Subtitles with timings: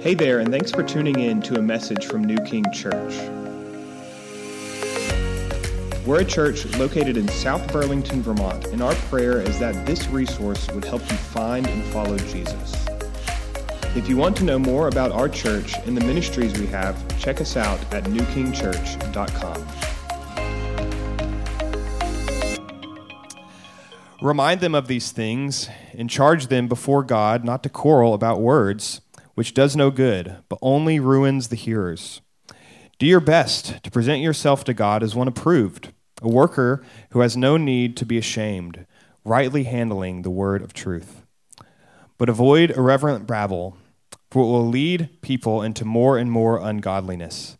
[0.00, 3.14] Hey there, and thanks for tuning in to a message from New King Church.
[6.06, 10.70] We're a church located in South Burlington, Vermont, and our prayer is that this resource
[10.70, 12.86] would help you find and follow Jesus.
[13.94, 17.38] If you want to know more about our church and the ministries we have, check
[17.42, 19.66] us out at newkingchurch.com.
[24.22, 29.02] Remind them of these things and charge them before God not to quarrel about words
[29.40, 32.20] which does no good, but only ruins the hearers.
[32.98, 37.38] Do your best to present yourself to God as one approved, a worker who has
[37.38, 38.84] no need to be ashamed,
[39.24, 41.24] rightly handling the word of truth.
[42.18, 43.78] But avoid irreverent babble,
[44.30, 47.56] for it will lead people into more and more ungodliness,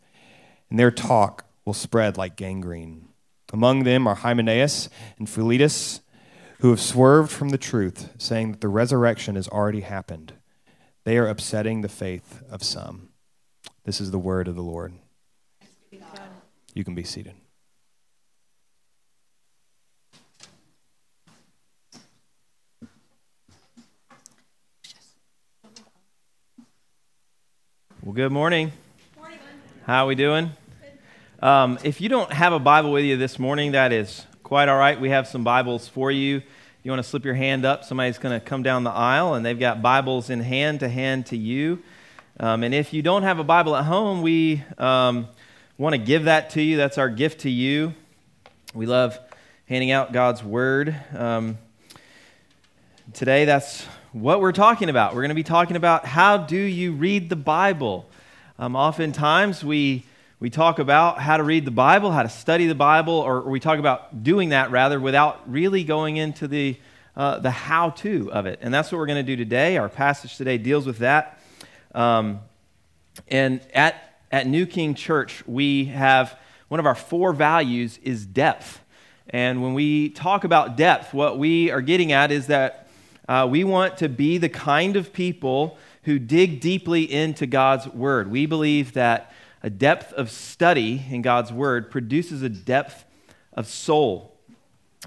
[0.69, 3.09] and their talk will spread like gangrene.
[3.55, 6.03] Among them are Hymenaeus and Philetus,
[6.59, 10.35] who have swerved from the truth, saying that the resurrection has already happened.
[11.11, 13.09] They are upsetting the faith of some.
[13.83, 14.93] This is the word of the Lord.
[16.73, 17.35] You can be seated.
[28.05, 28.71] Well, good morning.
[29.19, 29.41] morning.
[29.87, 30.53] How are we doing?
[31.43, 34.79] Um, if you don't have a Bible with you this morning, that is quite all
[34.79, 35.01] right.
[35.01, 36.43] We have some Bibles for you
[36.83, 39.45] you want to slip your hand up, somebody's going to come down the aisle and
[39.45, 41.83] they've got Bibles in hand to hand to you.
[42.39, 45.29] Um, and if you don't have a Bible at home, we um,
[45.77, 46.79] want to give that to you.
[46.79, 47.93] That's our gift to you.
[48.73, 49.19] We love
[49.67, 50.97] handing out God's Word.
[51.15, 51.59] Um,
[53.13, 55.15] today, that's what we're talking about.
[55.15, 58.09] We're going to be talking about how do you read the Bible.
[58.59, 60.05] Um, oftentimes, we
[60.41, 63.61] we talk about how to read the Bible, how to study the Bible, or we
[63.61, 66.79] talk about doing that rather without really going into the,
[67.15, 68.59] uh, the how to of it.
[68.63, 69.77] And that's what we're going to do today.
[69.77, 71.39] Our passage today deals with that.
[71.95, 72.41] Um,
[73.29, 76.39] and at, at New King Church, we have
[76.69, 78.81] one of our four values is depth.
[79.29, 82.89] And when we talk about depth, what we are getting at is that
[83.29, 88.31] uh, we want to be the kind of people who dig deeply into God's Word.
[88.31, 93.05] We believe that a depth of study in God's Word produces a depth
[93.53, 94.37] of soul.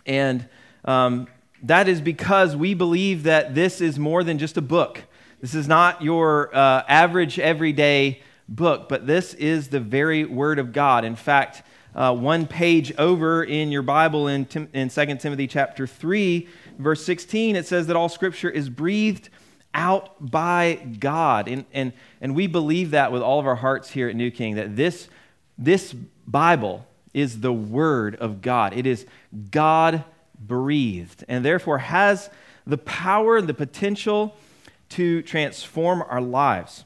[0.06, 0.47] And
[0.86, 1.28] um,
[1.64, 5.02] that is because we believe that this is more than just a book.
[5.42, 10.74] This is not your uh, average, everyday book, but this is the very Word of
[10.74, 11.06] God.
[11.06, 11.63] In fact,
[11.96, 16.47] uh, one page over in your Bible in, Tim- in 2 Timothy chapter 3,
[16.80, 19.30] verse 16, it says that all Scripture is breathed
[19.73, 21.47] out by God.
[21.47, 24.56] And, and, and we believe that with all of our hearts here at New King,
[24.56, 25.07] that this,
[25.57, 25.94] this
[26.28, 28.73] Bible is the Word of God.
[28.73, 29.06] It is
[29.51, 30.03] God
[30.39, 32.29] breathed, and therefore has
[32.66, 34.35] the power and the potential
[34.89, 36.85] to transform our lives.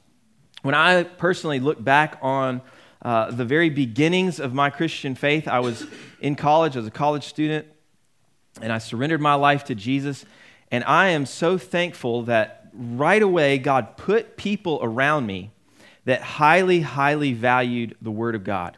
[0.61, 2.61] When I personally look back on
[3.01, 5.85] uh, the very beginnings of my Christian faith, I was
[6.19, 7.67] in college as a college student,
[8.61, 10.25] and I surrendered my life to Jesus.
[10.71, 15.51] And I am so thankful that right away, God put people around me
[16.05, 18.78] that highly, highly valued the Word of God.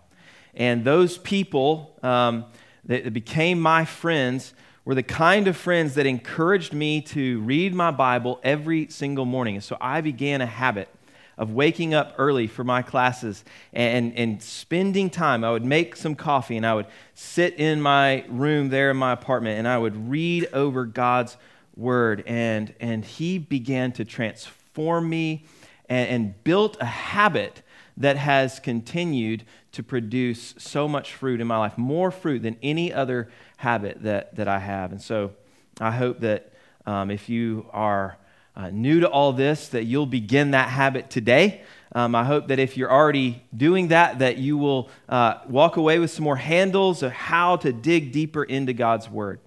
[0.54, 2.46] And those people um,
[2.86, 7.92] that became my friends were the kind of friends that encouraged me to read my
[7.92, 9.56] Bible every single morning.
[9.56, 10.90] And so I began a habit
[11.38, 15.44] of waking up early for my classes and, and spending time.
[15.44, 19.14] I would make some coffee and I would sit in my room there in my
[19.14, 21.38] apartment and I would read over God's
[21.80, 22.24] word.
[22.28, 25.46] And, and he began to transform me
[25.88, 27.62] and, and built a habit
[27.98, 32.94] that has continued to produce so much fruit in my life, more fruit than any
[32.94, 34.92] other habit that, that I have.
[34.92, 35.32] And so
[35.80, 36.54] I hope that
[36.86, 38.18] um, if you are
[38.56, 41.62] uh, new to all this, that you'll begin that habit today.
[41.94, 46.00] Um, I hope that if you're already doing that, that you will uh, walk away
[46.00, 49.40] with some more handles of how to dig deeper into God's Word.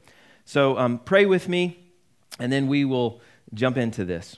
[0.44, 1.81] So um, pray with me
[2.38, 3.20] and then we will
[3.54, 4.37] jump into this.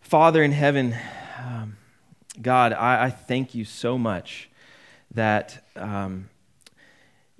[0.00, 0.94] Father in heaven,
[1.38, 1.76] um,
[2.40, 4.50] God, I, I, thank you so much
[5.14, 6.28] that um,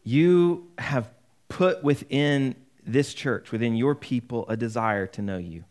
[0.05, 1.11] you have
[1.49, 2.55] put within
[2.85, 5.65] this church, within your people, a desire to know you.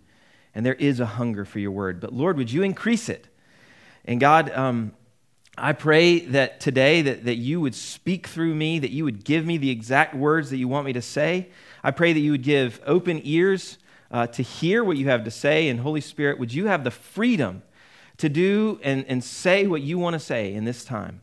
[0.53, 1.99] And there is a hunger for your word.
[1.99, 3.27] But Lord, would you increase it?
[4.05, 4.93] And God, um,
[5.63, 9.45] I pray that today that, that you would speak through me, that you would give
[9.45, 11.49] me the exact words that you want me to say.
[11.83, 13.77] I pray that you would give open ears
[14.09, 15.69] uh, to hear what you have to say.
[15.69, 17.61] And Holy Spirit, would you have the freedom
[18.17, 21.21] to do and, and say what you want to say in this time?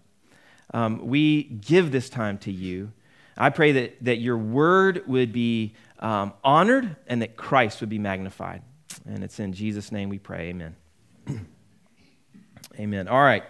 [0.72, 2.92] Um, we give this time to you.
[3.36, 7.98] I pray that, that your word would be um, honored and that Christ would be
[7.98, 8.62] magnified.
[9.04, 10.50] And it's in Jesus' name we pray.
[10.50, 10.76] Amen.
[12.78, 13.08] Amen.
[13.08, 13.42] All right.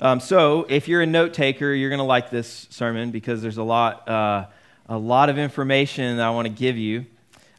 [0.00, 3.58] Um, so, if you're a note taker, you're going to like this sermon because there's
[3.58, 4.46] a lot, uh,
[4.88, 7.06] a lot of information that I want to give you.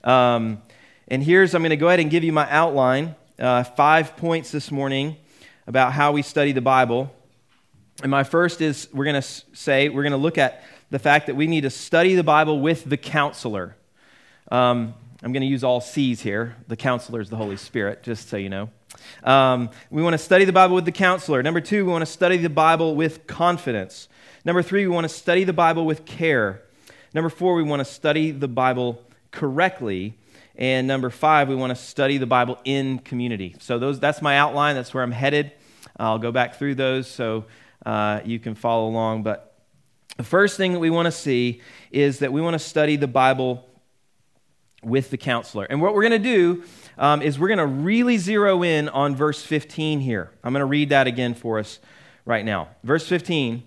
[0.03, 0.61] Um,
[1.07, 3.15] and here's, I'm going to go ahead and give you my outline.
[3.39, 5.15] Uh, five points this morning
[5.65, 7.13] about how we study the Bible.
[8.01, 11.27] And my first is we're going to say, we're going to look at the fact
[11.27, 13.77] that we need to study the Bible with the counselor.
[14.51, 14.93] Um,
[15.23, 16.57] I'm going to use all C's here.
[16.67, 18.69] The counselor is the Holy Spirit, just so you know.
[19.23, 21.41] Um, we want to study the Bible with the counselor.
[21.43, 24.07] Number two, we want to study the Bible with confidence.
[24.43, 26.61] Number three, we want to study the Bible with care.
[27.13, 30.17] Number four, we want to study the Bible correctly.
[30.55, 33.55] And number five, we want to study the Bible in community.
[33.59, 34.75] So those, that's my outline.
[34.75, 35.51] That's where I'm headed.
[35.97, 37.45] I'll go back through those so
[37.85, 39.23] uh, you can follow along.
[39.23, 39.55] But
[40.17, 41.61] the first thing that we want to see
[41.91, 43.67] is that we want to study the Bible
[44.83, 45.65] with the counselor.
[45.65, 46.63] And what we're going to do
[46.97, 50.31] um, is we're going to really zero in on verse 15 here.
[50.43, 51.79] I'm going to read that again for us
[52.25, 52.69] right now.
[52.83, 53.63] Verse 15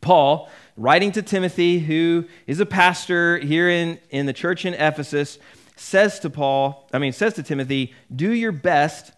[0.00, 5.38] Paul, writing to Timothy, who is a pastor here in, in the church in Ephesus,
[5.74, 9.12] says to Paul, I mean, says to Timothy, do your best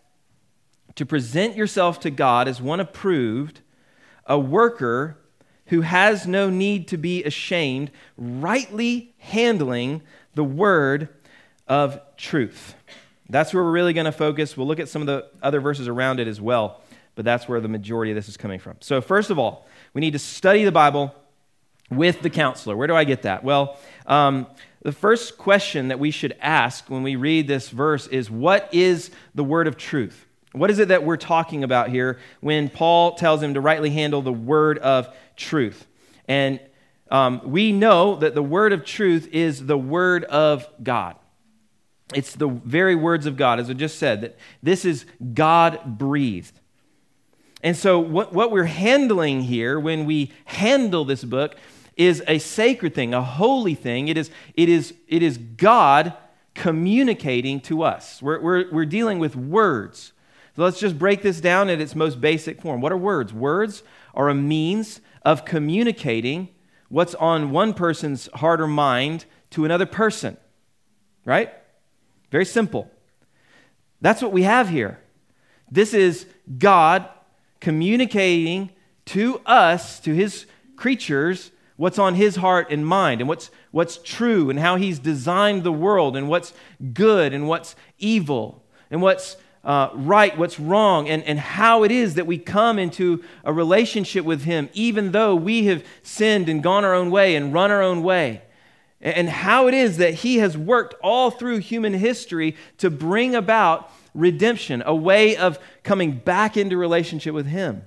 [0.95, 3.61] to present yourself to God as one approved,
[4.27, 5.19] a worker
[5.67, 10.03] who has no need to be ashamed, rightly handling
[10.35, 11.09] the word
[11.69, 12.75] of truth.
[13.31, 14.57] That's where we're really going to focus.
[14.57, 16.83] We'll look at some of the other verses around it as well,
[17.15, 18.77] but that's where the majority of this is coming from.
[18.81, 21.15] So, first of all, we need to study the Bible
[21.91, 22.77] with the counselor.
[22.77, 23.45] Where do I get that?
[23.45, 24.47] Well, um,
[24.83, 29.11] the first question that we should ask when we read this verse is what is
[29.35, 30.27] the word of truth?
[30.53, 34.23] What is it that we're talking about here when Paul tells him to rightly handle
[34.23, 35.87] the word of truth?
[36.27, 36.61] And
[37.11, 41.17] um, we know that the word of truth is the word of God.
[42.15, 46.59] It's the very words of God, as I just said, that this is God breathed.
[47.63, 51.57] And so, what, what we're handling here when we handle this book
[51.97, 54.09] is a sacred thing, a holy thing.
[54.09, 56.15] It is, it is, it is God
[56.55, 58.23] communicating to us.
[58.23, 60.13] We're, we're, we're dealing with words.
[60.57, 62.81] So let's just break this down at its most basic form.
[62.81, 63.33] What are words?
[63.33, 63.83] Words
[64.15, 66.49] are a means of communicating
[66.89, 70.37] what's on one person's heart or mind to another person,
[71.25, 71.53] right?
[72.31, 72.91] Very simple.
[74.01, 75.01] That's what we have here.
[75.71, 76.27] This is
[76.59, 77.09] God
[77.61, 78.71] communicating
[79.07, 80.47] to us, to his
[80.77, 85.65] creatures, what's on his heart and mind and what's, what's true and how he's designed
[85.65, 86.53] the world and what's
[86.93, 92.15] good and what's evil and what's uh, right, what's wrong, and, and how it is
[92.15, 96.83] that we come into a relationship with him, even though we have sinned and gone
[96.83, 98.41] our own way and run our own way
[99.01, 103.91] and how it is that he has worked all through human history to bring about
[104.15, 107.83] redemption, a way of coming back into relationship with him.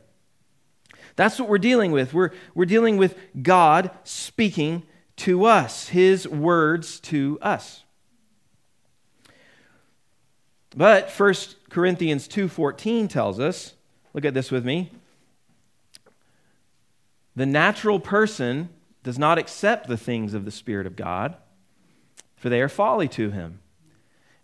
[1.16, 2.14] That's what we're dealing with.
[2.14, 4.84] We're, we're dealing with God speaking
[5.18, 7.84] to us, his words to us.
[10.76, 11.34] But 1
[11.70, 13.74] Corinthians 2:14 tells us,
[14.14, 14.92] look at this with me.
[17.36, 18.70] The natural person
[19.04, 21.36] does not accept the things of the Spirit of God,
[22.36, 23.60] for they are folly to him.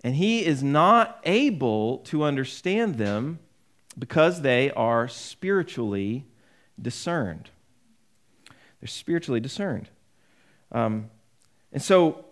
[0.03, 3.39] And he is not able to understand them
[3.97, 6.25] because they are spiritually
[6.81, 7.49] discerned.
[8.80, 9.89] They're spiritually discerned.
[10.71, 11.09] Um,
[11.73, 12.25] and so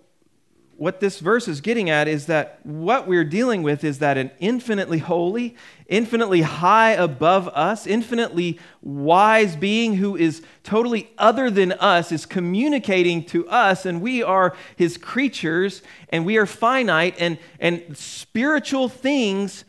[0.77, 4.29] what this verse is getting at is that what we're dealing with is that an
[4.39, 5.55] infinitely holy,
[5.87, 13.23] infinitely high above us, infinitely wise being who is totally other than us is communicating
[13.25, 19.65] to us, and we are his creatures, and we are finite, and, and spiritual things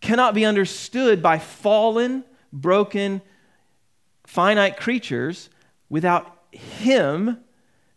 [0.00, 3.20] cannot be understood by fallen, broken,
[4.24, 5.50] finite creatures
[5.88, 7.38] without him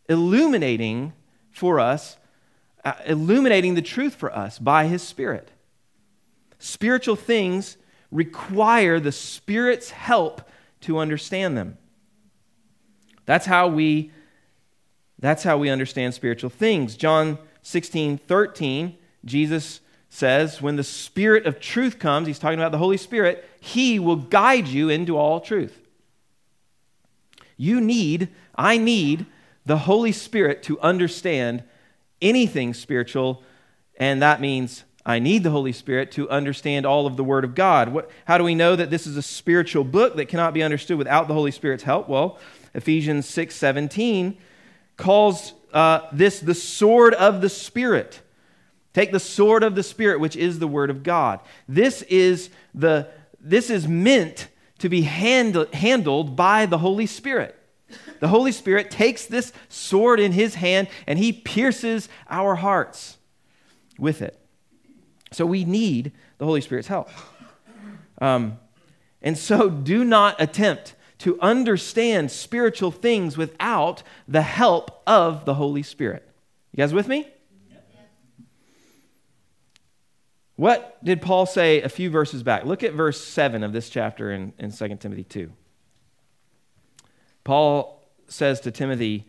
[0.09, 1.13] illuminating
[1.51, 2.17] for us
[2.87, 5.51] Uh, illuminating the truth for us by His Spirit.
[6.57, 7.75] Spiritual things
[8.11, 11.77] require the Spirit's help to understand them.
[13.25, 14.13] That's how we
[15.19, 16.95] that's how we understand spiritual things.
[16.95, 22.77] John 16, 13, Jesus says, when the Spirit of truth comes, he's talking about the
[22.77, 25.77] Holy Spirit, he will guide you into all truth.
[27.57, 29.25] You need, I need
[29.65, 31.63] the Holy Spirit to understand
[32.21, 33.43] anything spiritual,
[33.97, 37.55] and that means I need the Holy Spirit to understand all of the Word of
[37.55, 37.89] God.
[37.89, 40.97] What, how do we know that this is a spiritual book that cannot be understood
[40.97, 42.09] without the Holy Spirit's help?
[42.09, 42.37] Well,
[42.73, 44.37] Ephesians 6 17
[44.97, 48.21] calls uh, this the sword of the Spirit.
[48.93, 51.39] Take the sword of the Spirit, which is the word of God.
[51.69, 53.07] This is, the,
[53.39, 54.47] this is meant
[54.79, 57.56] to be hand, handled by the Holy Spirit.
[58.19, 63.17] The Holy Spirit takes this sword in his hand and he pierces our hearts
[63.97, 64.39] with it.
[65.31, 67.09] So we need the Holy Spirit's help.
[68.19, 68.59] Um,
[69.21, 75.83] and so do not attempt to understand spiritual things without the help of the Holy
[75.83, 76.27] Spirit.
[76.71, 77.27] You guys with me?
[80.55, 82.65] What did Paul say a few verses back?
[82.65, 85.51] Look at verse 7 of this chapter in, in 2 Timothy 2.
[87.43, 87.96] Paul
[88.27, 89.25] says to Timothy,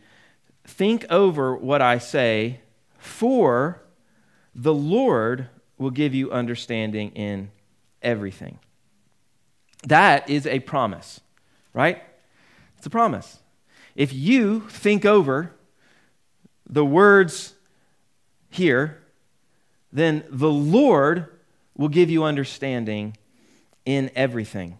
[0.65, 2.59] Think over what I say,
[2.97, 3.81] for
[4.53, 7.49] the Lord will give you understanding in
[8.01, 8.59] everything.
[9.87, 11.21] That is a promise,
[11.73, 12.03] right?
[12.77, 13.39] It's a promise.
[13.95, 15.53] If you think over
[16.69, 17.55] the words
[18.49, 19.01] here,
[19.91, 21.27] then the Lord
[21.75, 23.15] will give you understanding
[23.85, 24.77] in everything.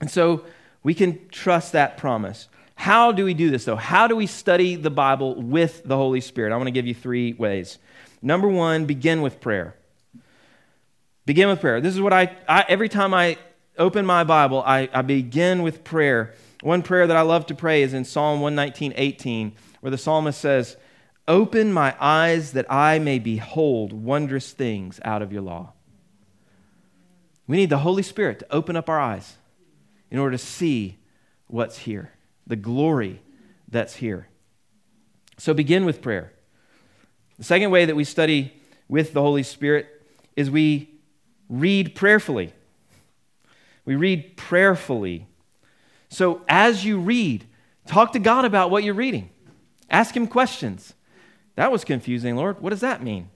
[0.00, 0.44] And so
[0.82, 2.48] we can trust that promise.
[2.82, 3.76] How do we do this, though?
[3.76, 6.52] How do we study the Bible with the Holy Spirit?
[6.52, 7.78] I want to give you three ways.
[8.20, 9.76] Number one, begin with prayer.
[11.24, 11.80] Begin with prayer.
[11.80, 13.38] This is what I, I every time I
[13.78, 16.34] open my Bible, I, I begin with prayer.
[16.60, 20.40] One prayer that I love to pray is in Psalm 119, 18, where the psalmist
[20.40, 20.76] says,
[21.28, 25.72] Open my eyes that I may behold wondrous things out of your law.
[27.46, 29.36] We need the Holy Spirit to open up our eyes
[30.10, 30.98] in order to see
[31.46, 32.10] what's here,
[32.52, 33.18] the glory
[33.66, 34.28] that's here.
[35.38, 36.34] So begin with prayer.
[37.38, 38.52] The second way that we study
[38.90, 39.86] with the Holy Spirit
[40.36, 40.90] is we
[41.48, 42.52] read prayerfully.
[43.86, 45.26] We read prayerfully.
[46.10, 47.46] So as you read,
[47.86, 49.30] talk to God about what you're reading.
[49.88, 50.92] Ask Him questions.
[51.54, 52.60] That was confusing, Lord.
[52.60, 53.30] What does that mean?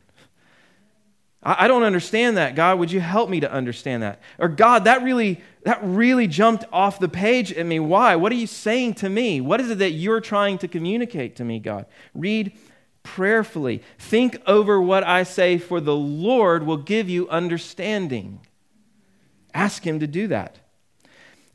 [1.49, 2.57] I, don't understand that.
[2.57, 4.21] God, would you help me to understand that?
[4.37, 7.79] Or God, that really that really jumped off the page at me.
[7.79, 8.17] Why?
[8.17, 9.41] What are you saying to me?
[9.41, 11.87] What is it that you're trying to communicate to me, God?
[12.15, 12.53] Read
[13.05, 13.81] prayerfully.
[13.97, 18.41] Think over what I say, for the Lord will give you understanding.
[19.55, 20.59] Ask Him to do that.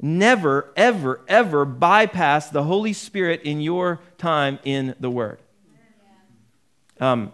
[0.02, 5.40] Never, ever, ever bypass the Holy Spirit in your time in the Word.
[7.00, 7.34] Um,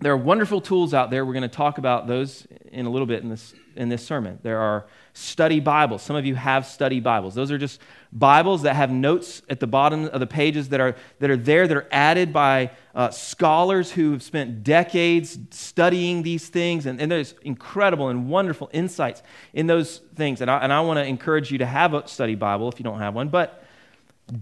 [0.00, 1.24] there are wonderful tools out there.
[1.24, 4.38] We're going to talk about those in a little bit in this, in this sermon.
[4.42, 6.02] There are study Bibles.
[6.02, 7.34] Some of you have study Bibles.
[7.34, 7.80] Those are just
[8.12, 11.66] Bibles that have notes at the bottom of the pages that are, that are there,
[11.66, 16.86] that are added by uh, scholars who have spent decades studying these things.
[16.86, 20.40] And, and there's incredible and wonderful insights in those things.
[20.40, 22.84] And I, and I want to encourage you to have a study Bible if you
[22.84, 23.30] don't have one.
[23.30, 23.64] But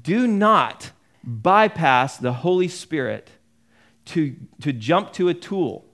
[0.03, 0.91] do not
[1.25, 3.31] bypass the Holy Spirit
[4.07, 5.85] to, to jump to a tool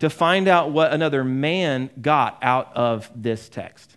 [0.00, 3.96] to find out what another man got out of this text.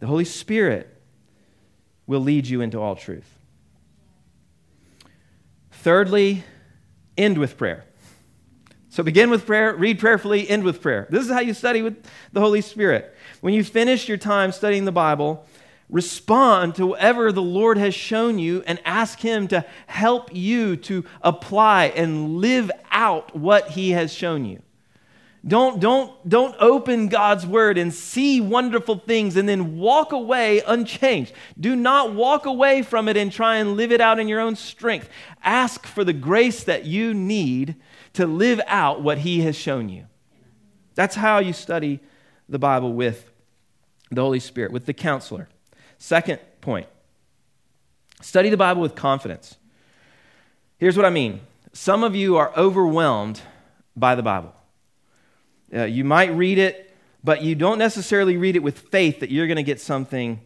[0.00, 1.02] The Holy Spirit
[2.06, 3.38] will lead you into all truth.
[5.70, 6.44] Thirdly,
[7.16, 7.84] end with prayer.
[8.88, 11.06] So begin with prayer, read prayerfully, end with prayer.
[11.10, 13.14] This is how you study with the Holy Spirit.
[13.42, 15.46] When you finish your time studying the Bible,
[15.90, 21.04] Respond to whatever the Lord has shown you and ask Him to help you to
[21.22, 24.62] apply and live out what He has shown you.
[25.46, 31.32] Don't, don't, don't open God's word and see wonderful things and then walk away unchanged.
[31.58, 34.56] Do not walk away from it and try and live it out in your own
[34.56, 35.08] strength.
[35.42, 37.76] Ask for the grace that you need
[38.14, 40.06] to live out what He has shown you.
[40.96, 42.00] That's how you study
[42.48, 43.30] the Bible with
[44.10, 45.48] the Holy Spirit, with the counselor.
[45.98, 46.86] Second point
[48.20, 49.56] study the Bible with confidence.
[50.78, 51.40] Here's what I mean
[51.72, 53.40] some of you are overwhelmed
[53.96, 54.54] by the Bible.
[55.74, 59.46] Uh, you might read it, but you don't necessarily read it with faith that you're
[59.46, 60.40] going to get something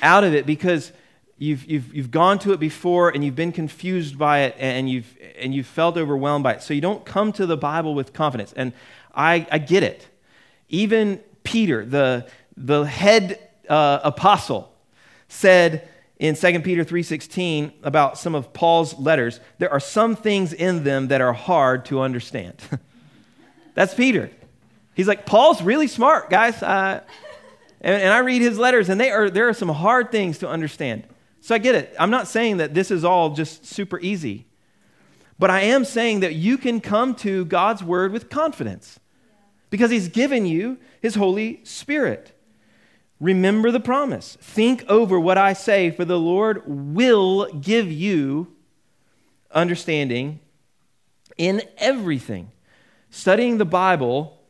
[0.00, 0.92] out of it because
[1.36, 5.14] you've, you've, you've gone to it before and you've been confused by it and you've,
[5.38, 6.62] and you've felt overwhelmed by it.
[6.62, 8.52] So you don't come to the Bible with confidence.
[8.54, 8.72] And
[9.14, 10.08] I, I get it.
[10.70, 14.71] Even Peter, the, the head uh, apostle,
[15.32, 20.84] said in 2 Peter 3:16 about some of Paul's letters, there are some things in
[20.84, 22.56] them that are hard to understand.
[23.74, 24.30] That's Peter.
[24.94, 26.62] He's like, Paul's really smart, guys.
[26.62, 27.00] Uh,
[27.80, 30.48] and, and I read his letters, and they are, there are some hard things to
[30.48, 31.04] understand.
[31.40, 31.94] So I get it.
[31.98, 34.46] I'm not saying that this is all just super easy.
[35.38, 39.00] But I am saying that you can come to God's word with confidence
[39.70, 42.31] because he's given you his Holy Spirit.
[43.22, 44.36] Remember the promise.
[44.40, 48.48] Think over what I say, for the Lord will give you
[49.52, 50.40] understanding
[51.38, 52.50] in everything.
[53.10, 54.42] Studying the Bible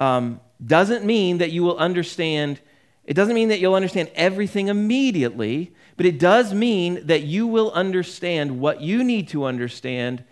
[0.00, 2.58] um, doesn't mean that you will understand,
[3.04, 7.70] it doesn't mean that you'll understand everything immediately, but it does mean that you will
[7.72, 10.24] understand what you need to understand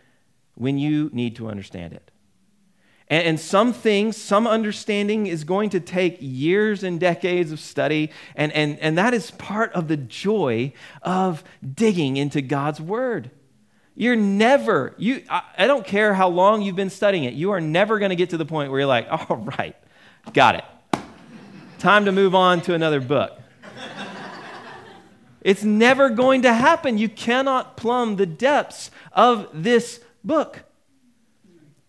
[0.54, 2.11] when you need to understand it.
[3.12, 8.50] And, some things, some understanding is going to take years and decades of study, and,
[8.52, 13.30] and, and that is part of the joy of digging into God's Word.
[13.94, 17.60] You're never, you, I, I don't care how long you've been studying it, you are
[17.60, 19.76] never going to get to the point where you're like, all right,
[20.32, 20.64] got it.
[21.80, 23.38] Time to move on to another book.
[25.42, 26.96] It's never going to happen.
[26.96, 30.60] You cannot plumb the depths of this book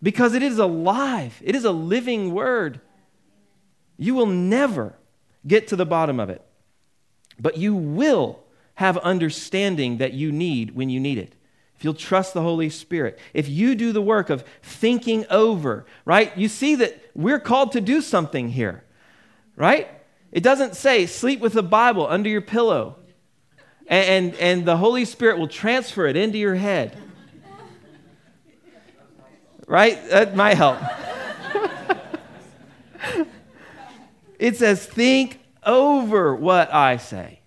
[0.03, 2.79] because it is alive, it is a living word.
[3.97, 4.93] You will never
[5.47, 6.43] get to the bottom of it,
[7.39, 8.43] but you will
[8.75, 11.33] have understanding that you need when you need it
[11.83, 16.31] if you'll trust the Holy Spirit, if you do the work of thinking over, right?
[16.37, 18.85] You see that we're called to do something here,
[19.57, 19.89] right?
[20.31, 22.95] It doesn't say sleep with the Bible under your pillow
[23.87, 26.97] and, and, and the Holy Spirit will transfer it into your head.
[29.67, 30.09] Right?
[30.09, 30.79] That might help.
[34.39, 37.39] it says, think over what I say.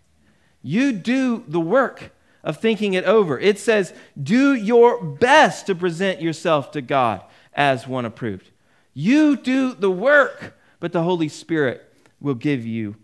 [0.62, 3.38] You do the work of thinking it over.
[3.38, 8.50] It says, do your best to present yourself to God as one approved.
[8.94, 12.96] You do the work, but the Holy Spirit will give you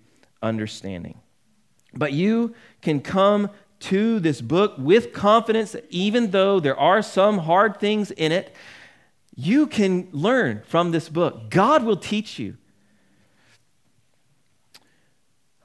[0.43, 1.21] understanding.
[1.95, 3.51] But you can come
[3.81, 8.55] to this book with confidence even though there are some hard things in it,
[9.35, 11.51] you can learn from this book.
[11.51, 12.57] God will teach you.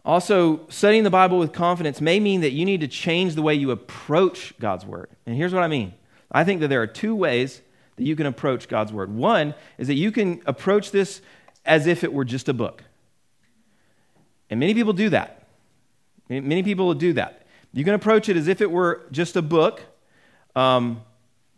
[0.06, 3.54] Also, studying the Bible with confidence may mean that you need to change the way
[3.54, 5.10] you approach God's Word.
[5.26, 5.94] And here's what I mean
[6.32, 7.62] I think that there are two ways
[7.98, 9.14] that you can approach God's Word.
[9.14, 11.22] One is that you can approach this
[11.66, 12.84] as if it were just a book.
[14.50, 15.44] And many people do that.
[16.30, 17.46] Many people will do that.
[17.74, 19.82] You can approach it as if it were just a book,
[20.56, 21.02] um,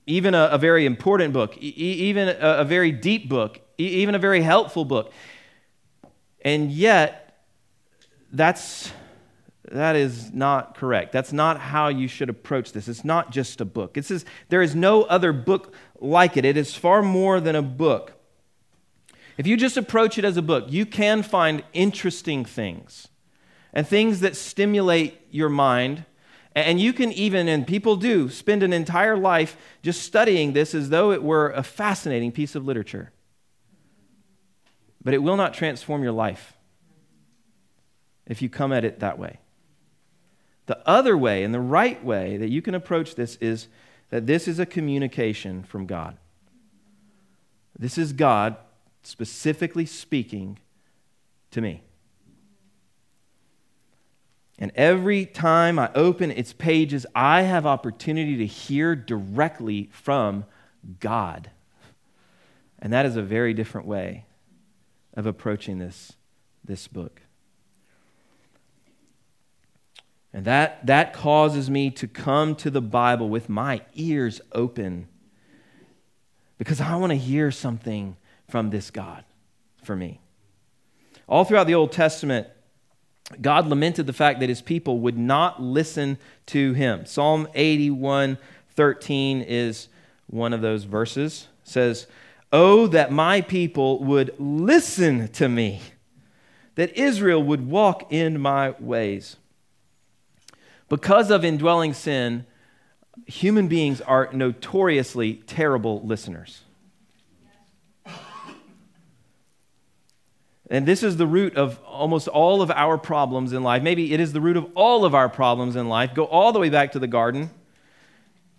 [0.10, 4.16] even a, a, very important book, e- even a, a, very deep book, e- even
[4.16, 5.14] a very helpful book.
[6.42, 7.44] And yet,
[8.32, 8.92] that's
[9.72, 11.12] that is not correct.
[11.12, 12.88] That's not how you should approach this.
[12.88, 13.98] It's not just a book.
[13.98, 16.46] It says there is no other book like it.
[16.46, 18.14] It is far more than a book.
[19.38, 23.10] If you just approach it as a book, you can find interesting things
[23.72, 26.06] and things that stimulate your mind.
[26.66, 30.90] And you can even, and people do, spend an entire life just studying this as
[30.90, 33.12] though it were a fascinating piece of literature.
[35.04, 36.54] But it will not transform your life
[38.28, 39.40] if you come at it that way.
[40.66, 43.68] The other way and the right way that you can approach this is
[44.10, 46.18] that this is a communication from God.
[47.78, 48.58] This is God
[49.02, 50.60] specifically speaking
[51.52, 51.82] to me.
[54.62, 60.44] And every time I open its pages, I have opportunity to hear directly from
[61.00, 61.50] God.
[62.78, 64.26] And that is a very different way
[65.14, 66.12] of approaching this,
[66.64, 67.22] this book.
[70.34, 75.08] And that, that causes me to come to the Bible with my ears open
[76.58, 78.18] because I want to hear something
[78.50, 79.24] from this God
[79.84, 80.20] for me.
[81.28, 82.48] All throughout the Old Testament,
[83.42, 87.06] God lamented the fact that his people would not listen to him.
[87.06, 88.38] Psalm 81
[88.76, 89.90] 13 is
[90.28, 91.48] one of those verses.
[91.64, 92.08] It says,
[92.52, 95.82] Oh, that my people would listen to me,
[96.76, 99.36] that Israel would walk in my ways.
[100.88, 102.46] Because of indwelling sin,
[103.28, 106.62] human beings are notoriously terrible listeners.
[110.70, 113.82] And this is the root of almost all of our problems in life.
[113.82, 116.14] Maybe it is the root of all of our problems in life.
[116.14, 117.50] Go all the way back to the garden.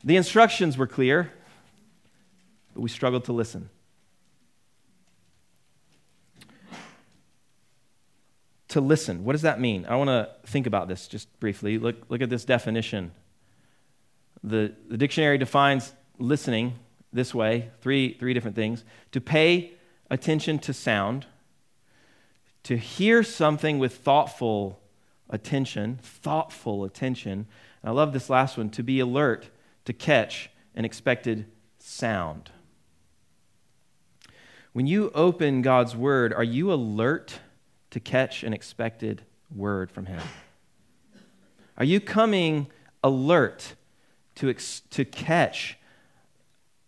[0.02, 1.32] The instructions were clear,
[2.74, 3.70] but we struggled to listen.
[8.70, 9.24] to listen.
[9.24, 9.84] What does that mean?
[9.88, 11.78] I want to think about this just briefly.
[11.78, 13.12] Look, look at this definition.
[14.42, 16.74] The, the dictionary defines listening
[17.12, 19.72] this way three, three different things to pay
[20.08, 21.26] attention to sound,
[22.64, 24.80] to hear something with thoughtful
[25.28, 27.46] attention, thoughtful attention.
[27.82, 29.48] And I love this last one to be alert
[29.84, 31.46] to catch an expected
[31.78, 32.50] sound.
[34.72, 37.40] When you open God's word, are you alert?
[37.90, 39.20] to catch an expected
[39.52, 40.22] word from Him?
[41.76, 42.68] Are you coming
[43.02, 43.74] alert
[44.36, 45.78] to, ex- to catch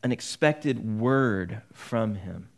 [0.03, 2.49] an expected word from him.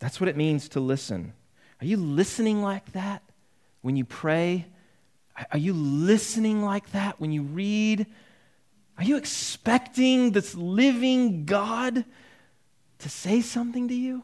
[0.00, 1.34] That's what it means to listen.
[1.80, 3.22] Are you listening like that
[3.82, 4.66] when you pray?
[5.50, 8.06] Are you listening like that when you read?
[8.96, 12.04] Are you expecting this living God
[12.98, 14.22] to say something to you?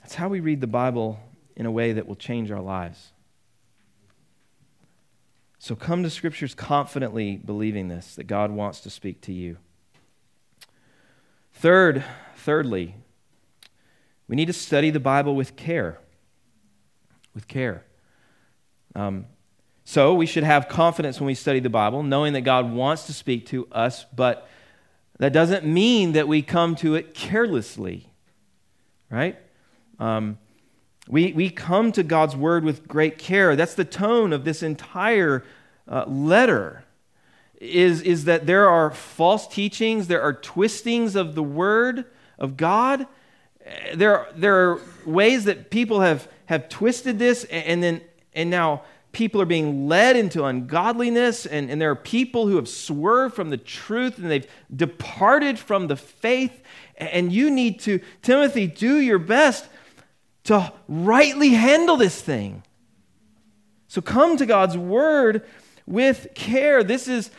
[0.00, 1.18] That's how we read the Bible
[1.56, 3.12] in a way that will change our lives.
[5.58, 9.58] So come to scriptures confidently believing this, that God wants to speak to you.
[11.52, 12.02] Third,
[12.36, 12.94] thirdly,
[14.30, 15.98] we need to study the Bible with care.
[17.34, 17.84] With care.
[18.94, 19.26] Um,
[19.82, 23.12] so we should have confidence when we study the Bible, knowing that God wants to
[23.12, 24.48] speak to us, but
[25.18, 28.06] that doesn't mean that we come to it carelessly,
[29.10, 29.36] right?
[29.98, 30.38] Um,
[31.08, 33.56] we, we come to God's word with great care.
[33.56, 35.42] That's the tone of this entire
[35.88, 36.84] uh, letter.
[37.60, 42.04] Is, is that there are false teachings, there are twistings of the word
[42.38, 43.08] of God.
[43.94, 48.00] There, there are ways that people have, have twisted this, and then
[48.32, 52.68] and now people are being led into ungodliness, and, and there are people who have
[52.68, 56.62] swerved from the truth and they've departed from the faith.
[56.96, 59.66] And you need to, Timothy, do your best
[60.44, 62.62] to rightly handle this thing.
[63.88, 65.44] So come to God's word
[65.86, 66.84] with care.
[66.84, 67.30] This is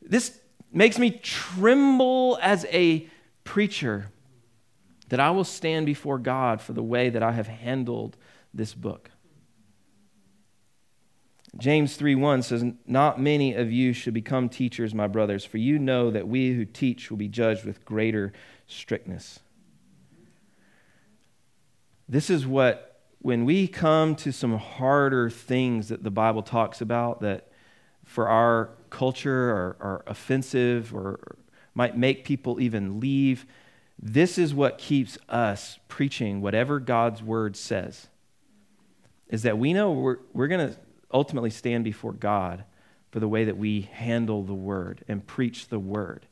[0.00, 0.38] this
[0.72, 3.06] makes me tremble as a
[3.44, 4.10] preacher
[5.12, 8.16] that I will stand before God for the way that I have handled
[8.54, 9.10] this book.
[11.58, 16.10] James 3:1 says, "Not many of you should become teachers, my brothers, for you know
[16.10, 18.32] that we who teach will be judged with greater
[18.66, 19.40] strictness."
[22.08, 27.20] This is what, when we come to some harder things that the Bible talks about
[27.20, 27.52] that
[28.02, 31.36] for our culture are, are offensive or
[31.74, 33.44] might make people even leave,
[34.00, 38.08] this is what keeps us preaching whatever God's word says.
[39.28, 40.76] Is that we know we're, we're going to
[41.12, 42.64] ultimately stand before God
[43.10, 46.26] for the way that we handle the word and preach the word.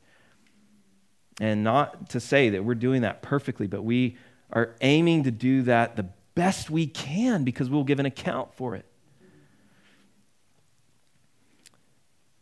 [1.39, 4.17] And not to say that we're doing that perfectly, but we
[4.51, 8.75] are aiming to do that the best we can because we'll give an account for
[8.75, 8.85] it.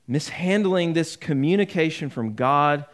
[0.08, 2.86] Mishandling this communication from God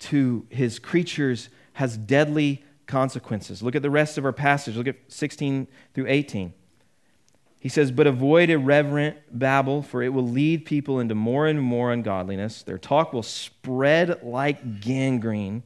[0.00, 3.62] to his creatures has deadly consequences.
[3.62, 4.76] Look at the rest of our passage.
[4.76, 6.52] Look at 16 through 18.
[7.60, 11.92] He says, But avoid irreverent babble, for it will lead people into more and more
[11.92, 12.62] ungodliness.
[12.62, 15.62] Their talk will spread like gangrene.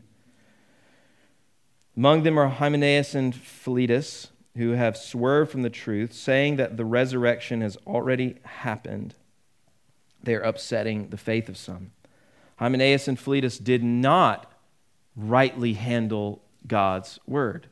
[1.97, 6.85] Among them are Hymenaeus and Philetus, who have swerved from the truth, saying that the
[6.85, 9.15] resurrection has already happened.
[10.23, 11.93] They are upsetting the faith of some.
[12.65, 14.51] Hymenaeus and Philetus did not
[15.15, 17.67] rightly handle God's word.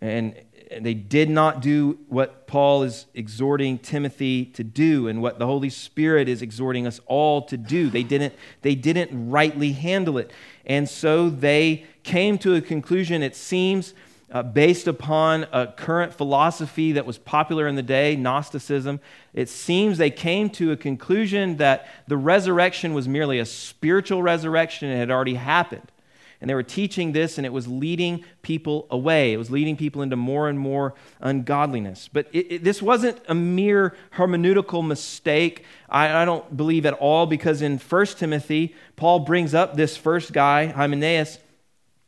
[0.00, 0.34] And
[0.80, 5.70] they did not do what Paul is exhorting Timothy to do and what the Holy
[5.70, 7.88] Spirit is exhorting us all to do.
[7.88, 10.32] They didn't, they didn't rightly handle it.
[10.66, 13.94] And so they came to a conclusion, it seems,
[14.32, 18.98] uh, based upon a current philosophy that was popular in the day, Gnosticism.
[19.34, 24.88] It seems they came to a conclusion that the resurrection was merely a spiritual resurrection
[24.88, 25.92] and had already happened.
[26.40, 29.32] And they were teaching this, and it was leading people away.
[29.32, 32.08] It was leading people into more and more ungodliness.
[32.12, 35.64] But it, it, this wasn't a mere hermeneutical mistake.
[35.88, 40.32] I, I don't believe at all, because in 1 Timothy, Paul brings up this first
[40.32, 41.38] guy, Hymenaeus,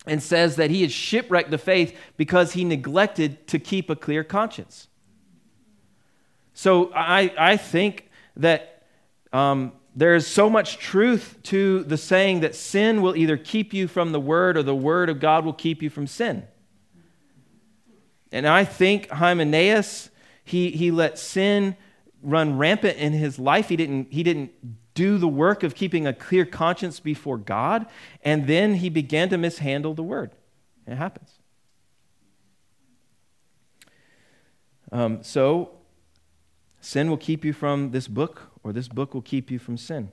[0.06, 4.22] and says that he had shipwrecked the faith because he neglected to keep a clear
[4.22, 4.88] conscience.
[6.52, 8.82] So I, I think that
[9.32, 13.88] um, there is so much truth to the saying that sin will either keep you
[13.88, 16.44] from the word or the word of God will keep you from sin.
[18.30, 20.10] And I think Hymenaeus,
[20.44, 21.76] he, he let sin
[22.22, 23.68] run rampant in his life.
[23.68, 24.50] He didn't, he didn't
[24.94, 27.86] do the work of keeping a clear conscience before God.
[28.22, 30.32] And then he began to mishandle the word.
[30.86, 31.30] It happens.
[34.92, 35.70] Um, so,
[36.80, 40.10] sin will keep you from this book or this book will keep you from sin.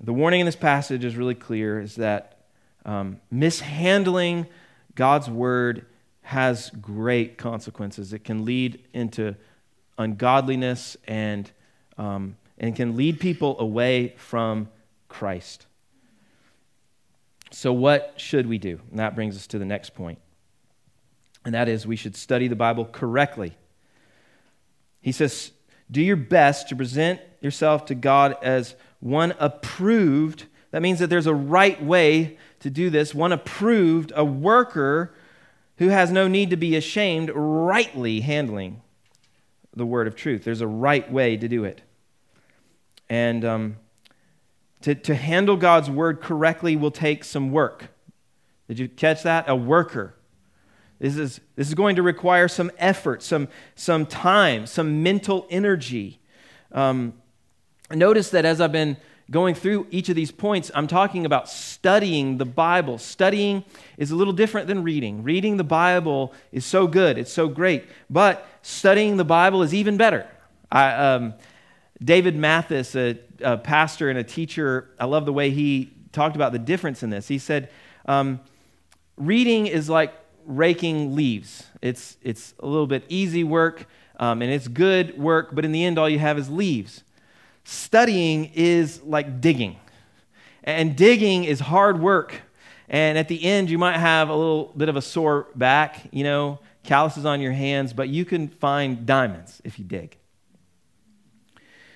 [0.00, 2.38] The warning in this passage is really clear is that
[2.84, 4.48] um, mishandling
[4.94, 5.86] God's word
[6.22, 8.12] has great consequences.
[8.12, 9.36] It can lead into
[9.98, 11.50] ungodliness and,
[11.98, 14.68] um, and can lead people away from
[15.08, 15.66] Christ.
[17.50, 18.80] So, what should we do?
[18.90, 20.18] And that brings us to the next point.
[21.44, 23.56] And that is, we should study the Bible correctly.
[25.00, 25.52] He says,
[25.90, 30.46] do your best to present yourself to God as one approved.
[30.70, 33.14] That means that there's a right way to do this.
[33.14, 35.12] One approved, a worker
[35.76, 38.80] who has no need to be ashamed, rightly handling
[39.74, 40.44] the word of truth.
[40.44, 41.82] There's a right way to do it.
[43.08, 43.76] And um,
[44.82, 47.88] to, to handle God's word correctly will take some work.
[48.68, 49.48] Did you catch that?
[49.48, 50.14] A worker.
[50.98, 56.20] This is, this is going to require some effort, some, some time, some mental energy.
[56.70, 57.14] Um,
[57.90, 58.96] notice that as I've been
[59.30, 62.98] going through each of these points, I'm talking about studying the Bible.
[62.98, 63.64] Studying
[63.96, 65.22] is a little different than reading.
[65.22, 69.96] Reading the Bible is so good, it's so great, but studying the Bible is even
[69.96, 70.26] better.
[70.70, 71.34] I, um,
[72.02, 76.52] David Mathis, a, a, pastor and a teacher, I love the way he talked about
[76.52, 77.28] the difference in this.
[77.28, 77.70] He said,
[78.06, 78.40] um,
[79.16, 80.14] Reading is like
[80.46, 81.66] raking leaves.
[81.80, 83.86] It's, it's a little bit easy work
[84.22, 87.02] um, and it's good work, but in the end, all you have is leaves.
[87.64, 89.76] Studying is like digging,
[90.64, 92.40] and digging is hard work.
[92.88, 96.24] And at the end, you might have a little bit of a sore back, you
[96.24, 100.18] know, calluses on your hands, but you can find diamonds if you dig.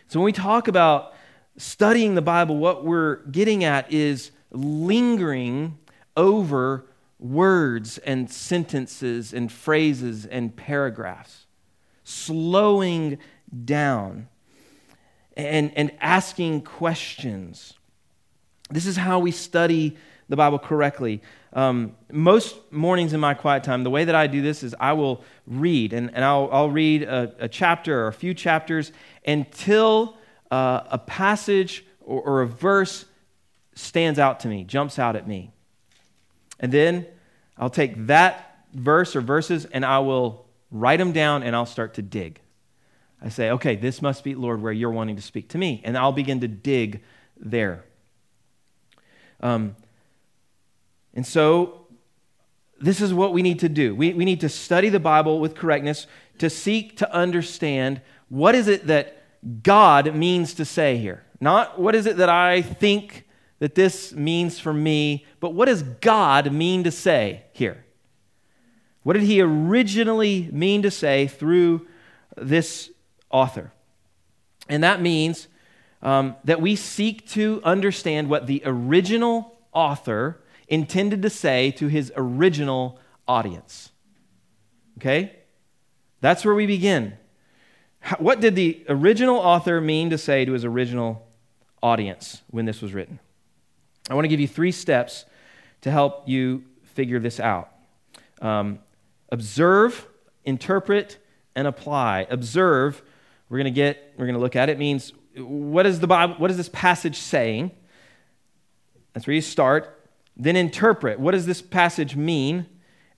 [0.09, 1.15] So when we talk about
[1.57, 5.79] studying the Bible, what we're getting at is lingering
[6.17, 6.87] over
[7.19, 11.47] words and sentences and phrases and paragraphs,
[12.05, 13.19] slowing
[13.65, 14.29] down
[15.37, 17.75] and, and asking questions.
[18.71, 19.97] This is how we study
[20.29, 21.23] the Bible correctly.
[21.53, 24.93] Um, most mornings in my quiet time, the way that I do this is I
[24.95, 28.93] will read, and, and I'll, I'll read a, a chapter or a few chapters
[29.27, 30.17] until
[30.51, 33.05] uh, a passage or, or a verse
[33.75, 35.53] stands out to me, jumps out at me.
[36.59, 37.07] And then
[37.59, 41.95] I'll take that verse or verses and I will write them down and I'll start
[41.95, 42.41] to dig.
[43.23, 45.81] I say, okay, this must be, Lord, where you're wanting to speak to me.
[45.85, 47.03] And I'll begin to dig
[47.37, 47.85] there.
[49.41, 49.77] Um,
[51.15, 51.87] and so,
[52.81, 53.95] this is what we need to do.
[53.95, 56.07] We, we need to study the Bible with correctness
[56.39, 59.23] to seek to understand what is it that
[59.63, 61.25] God means to say here.
[61.41, 63.25] Not what is it that I think
[63.59, 67.85] that this means for me, but what does God mean to say here?
[69.03, 71.87] What did he originally mean to say through
[72.37, 72.91] this
[73.31, 73.73] author?
[74.69, 75.49] And that means
[76.03, 82.13] um, that we seek to understand what the original author intended to say to his
[82.17, 83.91] original audience.
[84.99, 85.37] Okay?
[86.21, 87.15] That's where we begin.
[88.19, 91.27] What did the original author mean to say to his original
[91.83, 93.19] audience when this was written?
[94.09, 95.25] I want to give you three steps
[95.81, 97.71] to help you figure this out
[98.41, 98.79] um,
[99.31, 100.07] observe,
[100.45, 101.19] interpret,
[101.55, 102.27] and apply.
[102.31, 103.03] Observe,
[103.49, 106.35] we're going to get, we're going to look at it, means what is the Bible,
[106.37, 107.71] what is this passage saying?
[109.13, 110.09] That's where you start.
[110.37, 112.67] Then interpret, what does this passage mean?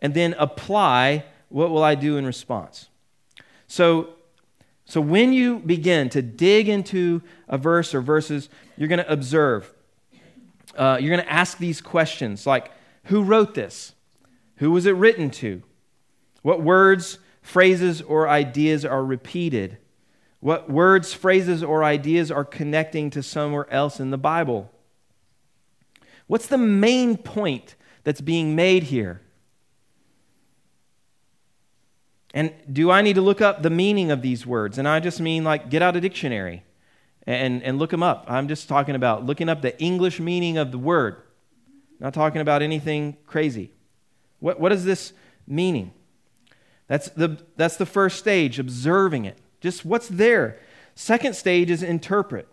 [0.01, 2.89] And then apply, what will I do in response?
[3.67, 4.11] So,
[4.85, 9.73] so when you begin to dig into a verse or verses, you're going to observe
[10.79, 12.71] uh, you're going to ask these questions like
[13.05, 13.95] who wrote this?
[14.57, 15.63] Who was it written to?
[16.43, 19.79] What words, phrases, or ideas are repeated?
[20.41, 24.71] What words, phrases, or ideas are connecting to somewhere else in the Bible?
[26.27, 27.75] What's the main point
[28.05, 29.21] that's being made here?
[32.35, 34.79] And do I need to look up the meaning of these words?
[34.79, 36.63] And I just mean like get out a dictionary
[37.27, 38.27] and, and look them up.
[38.29, 41.23] I'm just talking about looking up the English meaning of the word,
[41.99, 43.73] not talking about anything crazy.
[44.41, 45.13] What, what is this
[45.47, 45.93] meaning?
[46.87, 49.39] That's the, that's the first stage, observing it.
[49.61, 50.59] Just what's there.
[50.95, 52.49] Second stage is interpret.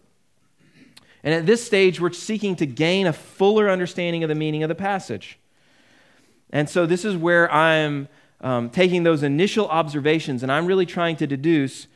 [1.23, 4.69] And at this stage, we're seeking to gain a fuller understanding of the meaning of
[4.69, 5.39] the passage.
[6.51, 8.07] And so this is where I'm
[8.41, 11.87] um, taking those initial observations and I'm really trying to deduce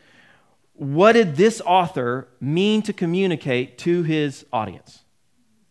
[0.74, 5.04] what did this author mean to communicate to his audience?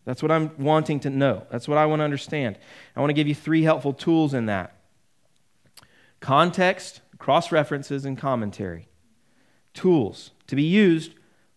[0.04, 1.46] That's what I'm wanting to know.
[1.50, 2.58] That's what I want to understand.
[2.94, 4.74] I want to give you three helpful tools in that
[6.20, 8.87] context, cross references, and commentary.
[9.74, 11.12] Tools to be used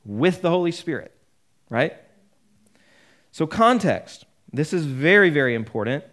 [0.06, 1.15] with the Holy Spirit,
[1.69, 1.95] right?
[3.32, 4.26] So, context.
[4.54, 6.04] This is very, very important.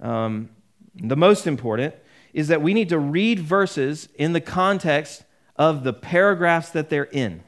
[0.00, 0.48] Um,
[0.94, 1.94] the most important
[2.32, 5.24] is that we need to read verses in the context
[5.56, 7.42] of the paragraphs that they're in.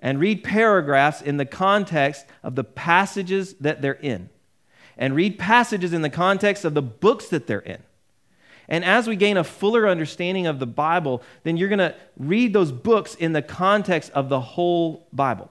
[0.00, 4.30] And read paragraphs in the context of the passages that they're in.
[4.96, 7.82] And read passages in the context of the books that they're in.
[8.68, 12.52] And as we gain a fuller understanding of the Bible, then you're going to read
[12.52, 15.50] those books in the context of the whole Bible.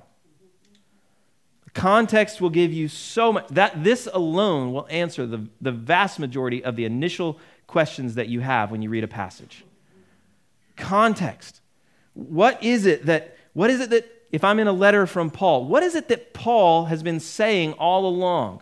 [1.73, 6.63] Context will give you so much that this alone will answer the, the vast majority
[6.63, 9.63] of the initial questions that you have when you read a passage.
[10.75, 11.61] Context.
[12.13, 15.65] What is it that what is it that if I'm in a letter from Paul,
[15.65, 18.61] what is it that Paul has been saying all along?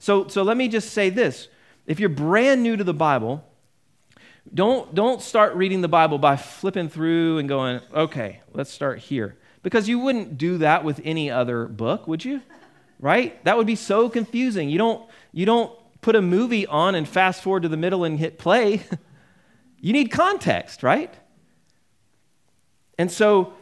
[0.00, 1.46] So so let me just say this.
[1.86, 3.44] If you're brand new to the Bible,
[4.54, 9.36] don't don't start reading the Bible by flipping through and going, "Okay, let's start here."
[9.62, 12.42] Because you wouldn't do that with any other book, would you?
[13.00, 13.42] Right?
[13.44, 14.70] That would be so confusing.
[14.70, 18.18] You don't, you don't put a movie on and fast forward to the middle and
[18.18, 18.82] hit play.
[19.80, 21.12] you need context, right?
[22.98, 23.52] And so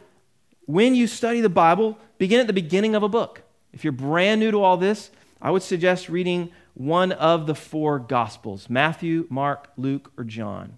[0.65, 3.43] when you study the Bible, begin at the beginning of a book.
[3.73, 7.99] If you're brand new to all this, I would suggest reading one of the four
[7.99, 10.77] Gospels Matthew, Mark, Luke, or John.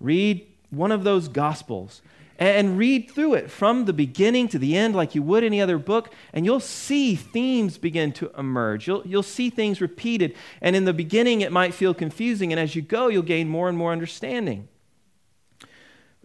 [0.00, 2.02] Read one of those Gospels
[2.38, 5.76] and read through it from the beginning to the end like you would any other
[5.76, 8.86] book, and you'll see themes begin to emerge.
[8.86, 12.76] You'll, you'll see things repeated, and in the beginning it might feel confusing, and as
[12.76, 14.68] you go, you'll gain more and more understanding.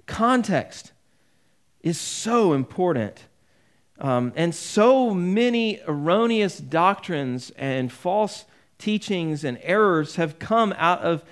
[0.05, 0.91] Context
[1.81, 3.23] is so important.
[3.99, 8.45] Um, and so many erroneous doctrines and false
[8.77, 11.23] teachings and errors have come out of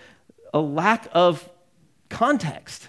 [0.54, 1.50] a lack of
[2.10, 2.88] context.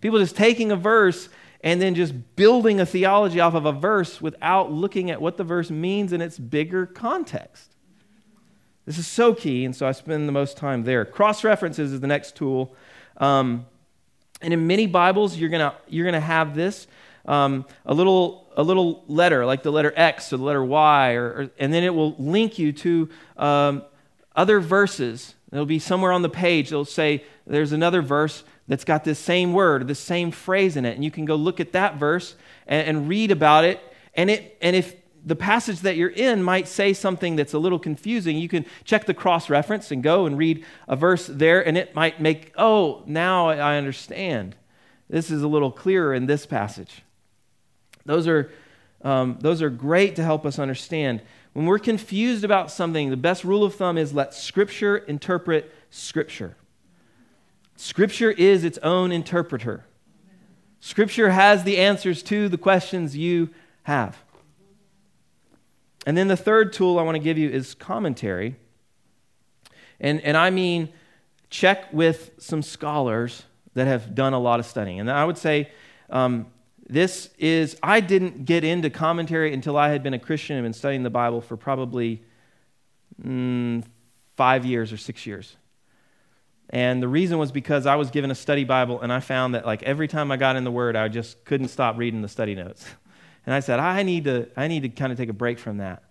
[0.00, 1.28] People just taking a verse
[1.62, 5.44] and then just building a theology off of a verse without looking at what the
[5.44, 7.72] verse means in its bigger context.
[8.84, 11.04] This is so key, and so I spend the most time there.
[11.04, 12.76] Cross references is the next tool.
[13.16, 13.66] Um,
[14.40, 16.86] and in many Bibles, you're going you're gonna have this
[17.26, 21.24] um, a, little, a little letter, like the letter X or the letter Y, or,
[21.24, 23.84] or and then it will link you to um,
[24.34, 25.34] other verses.
[25.52, 26.68] It'll be somewhere on the page.
[26.68, 30.94] It'll say, there's another verse that's got this same word, this same phrase in it.
[30.94, 32.34] And you can go look at that verse
[32.66, 33.80] and, and read about it.
[34.14, 34.56] And, it.
[34.60, 38.48] and if the passage that you're in might say something that's a little confusing, you
[38.48, 42.20] can check the cross reference and go and read a verse there, and it might
[42.20, 44.54] make, oh, now I understand.
[45.10, 47.02] This is a little clearer in this passage.
[48.06, 48.50] Those are,
[49.02, 51.22] um, those are great to help us understand.
[51.52, 56.56] When we're confused about something, the best rule of thumb is let Scripture interpret Scripture.
[57.76, 59.84] Scripture is its own interpreter.
[60.80, 63.50] Scripture has the answers to the questions you
[63.82, 64.16] have.
[66.06, 68.56] And then the third tool I want to give you is commentary.
[69.98, 70.90] And, and I mean,
[71.50, 73.42] check with some scholars
[73.74, 75.00] that have done a lot of studying.
[75.00, 75.70] And I would say
[76.08, 76.46] um,
[76.88, 80.72] this is, I didn't get into commentary until I had been a Christian and been
[80.72, 82.22] studying the Bible for probably
[83.20, 83.82] mm,
[84.36, 85.56] five years or six years.
[86.70, 89.66] And the reason was because I was given a study Bible, and I found that
[89.66, 92.54] like every time I got in the Word, I just couldn't stop reading the study
[92.54, 92.86] notes.
[93.46, 95.76] And I said, I need to, I need to kind of take a break from
[95.76, 96.02] that.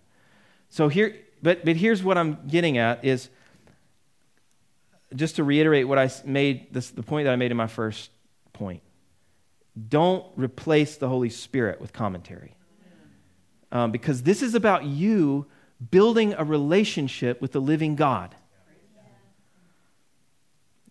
[0.70, 3.28] So here, but, but here's what I'm getting at is
[5.14, 8.10] just to reiterate what I made, this, the point that I made in my first
[8.54, 8.80] point.
[9.88, 12.56] Don't replace the Holy Spirit with commentary.
[13.70, 15.46] Um, because this is about you
[15.90, 18.34] building a relationship with the living God.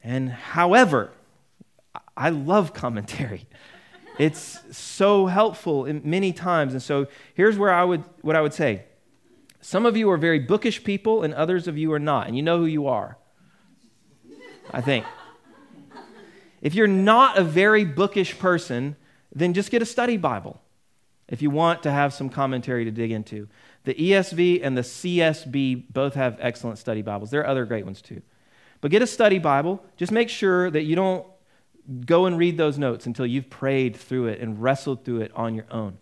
[0.04, 1.12] And however,
[2.16, 3.48] I love commentary.
[4.18, 6.74] It's so helpful in many times.
[6.74, 8.84] And so here's where I would what I would say.
[9.62, 12.44] Some of you are very bookish people and others of you are not, and you
[12.44, 13.18] know who you are.
[14.72, 15.06] I think.
[16.66, 18.96] If you're not a very bookish person,
[19.32, 20.60] then just get a study Bible
[21.28, 23.48] if you want to have some commentary to dig into.
[23.84, 27.30] The ESV and the CSB both have excellent study Bibles.
[27.30, 28.20] There are other great ones too.
[28.82, 29.86] But get a study Bible.
[29.96, 31.28] Just make sure that you don't
[32.04, 35.54] go and read those notes until you've prayed through it and wrestled through it on
[35.54, 36.00] your own.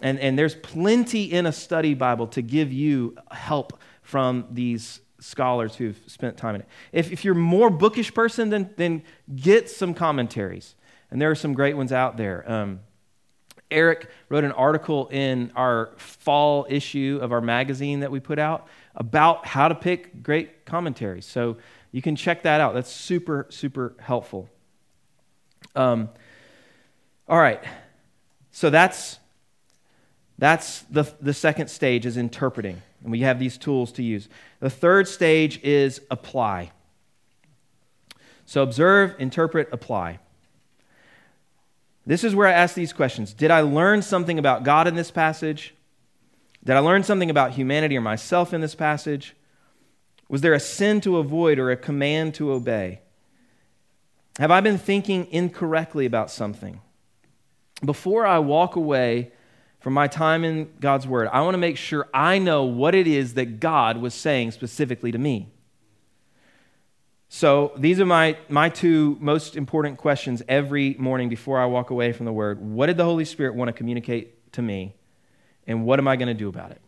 [0.00, 5.76] And, and there's plenty in a study Bible to give you help from these scholars
[5.76, 6.68] who've spent time in it.
[6.92, 9.02] If, if you're more bookish person, then, then
[9.34, 10.74] get some commentaries.
[11.10, 12.50] And there are some great ones out there.
[12.50, 12.80] Um,
[13.70, 18.68] Eric wrote an article in our fall issue of our magazine that we put out
[18.94, 21.26] about how to pick great commentaries.
[21.26, 21.56] So
[21.90, 22.74] you can check that out.
[22.74, 24.48] That's super, super helpful.
[25.74, 26.10] Um,
[27.28, 27.62] all right.
[28.52, 29.18] So that's,
[30.38, 32.82] that's the, the second stage is interpreting.
[33.02, 34.28] And we have these tools to use.
[34.60, 36.72] The third stage is apply.
[38.44, 40.18] So observe, interpret, apply.
[42.04, 45.10] This is where I ask these questions Did I learn something about God in this
[45.10, 45.74] passage?
[46.64, 49.34] Did I learn something about humanity or myself in this passage?
[50.28, 53.00] Was there a sin to avoid or a command to obey?
[54.38, 56.80] Have I been thinking incorrectly about something?
[57.84, 59.30] Before I walk away
[59.86, 63.06] from my time in God's Word, I want to make sure I know what it
[63.06, 65.48] is that God was saying specifically to me.
[67.28, 72.10] So these are my, my two most important questions every morning before I walk away
[72.10, 72.60] from the Word.
[72.60, 74.96] What did the Holy Spirit want to communicate to me?
[75.68, 76.80] And what am I going to do about it?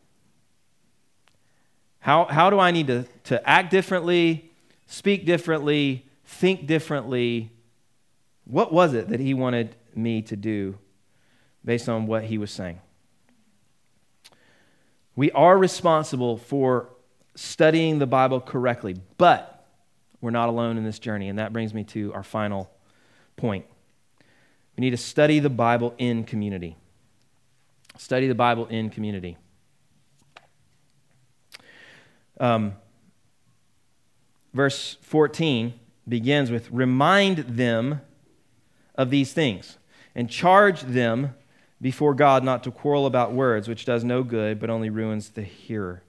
[2.01, 4.51] How, how do I need to, to act differently,
[4.89, 7.53] speak differently, think differently?
[8.45, 10.79] What was it that He wanted me to do
[11.65, 12.81] based on what He was saying?
[15.19, 16.91] We are responsible for
[17.35, 19.67] studying the Bible correctly, but
[20.21, 21.29] we're not alone in this journey.
[21.29, 22.71] And that brings me to our final
[23.35, 23.67] point.
[24.77, 26.77] We need to study the Bible in community.
[27.97, 29.37] Study the Bible in community.
[32.39, 32.77] Um,
[34.55, 35.75] verse 14
[36.07, 38.03] begins with Remind them
[38.95, 39.79] of these things
[40.15, 41.35] and charge them
[41.81, 45.43] before God not to quarrel about words, which does no good, but only ruins the
[45.43, 46.03] hearer.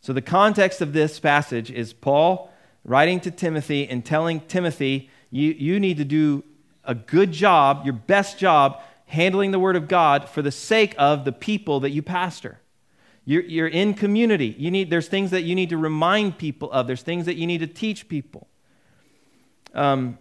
[0.00, 2.50] So, the context of this passage is Paul
[2.84, 6.44] writing to Timothy and telling Timothy, you, you need to do
[6.84, 11.24] a good job, your best job, handling the Word of God for the sake of
[11.24, 12.60] the people that you pastor.
[13.24, 14.54] You're, you're in community.
[14.58, 17.46] You need, there's things that you need to remind people of, there's things that you
[17.46, 18.48] need to teach people.
[19.74, 20.16] Um,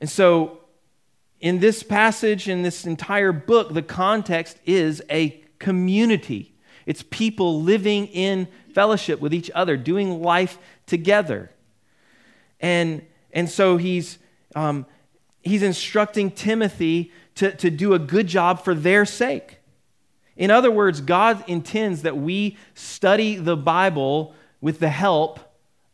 [0.00, 0.60] and so,
[1.40, 6.54] in this passage, in this entire book, the context is a community.
[6.86, 11.50] It's people living in fellowship with each other, doing life together.
[12.60, 14.18] And, and so he's,
[14.54, 14.86] um,
[15.42, 19.58] he's instructing Timothy to, to do a good job for their sake.
[20.36, 25.40] In other words, God intends that we study the Bible with the help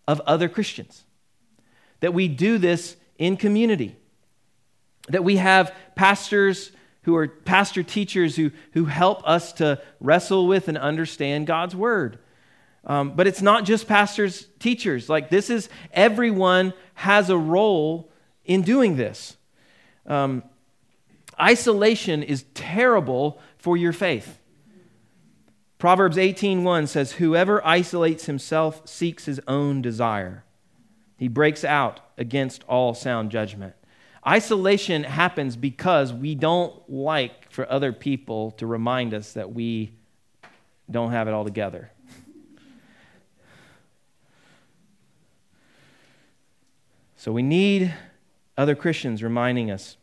[0.06, 1.04] of other Christians,
[2.00, 3.96] that we do this in community,
[5.08, 6.72] that we have pastors
[7.02, 12.18] who are pastor teachers who, who help us to wrestle with and understand God's word.
[12.84, 15.08] Um, but it's not just pastors, teachers.
[15.08, 18.10] Like, this is everyone has a role
[18.44, 19.36] in doing this.
[20.06, 20.42] Um,
[21.40, 24.38] isolation is terrible for your faith.
[25.78, 30.44] Proverbs 18:1 says, "Whoever isolates himself seeks his own desire.
[31.16, 33.74] He breaks out against all sound judgment."
[34.26, 39.92] Isolation happens because we don't like for other people to remind us that we
[40.90, 41.90] don't have it all together.
[47.16, 47.94] So we need
[48.56, 49.96] other Christians reminding us